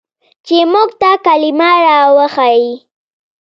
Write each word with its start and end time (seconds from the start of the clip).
چې 0.45 0.57
موږ 0.71 0.89
ته 1.01 1.11
کلمه 1.25 1.69
راوښييه. 1.85 2.73